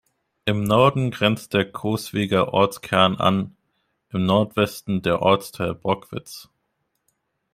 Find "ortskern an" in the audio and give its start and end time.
2.55-3.55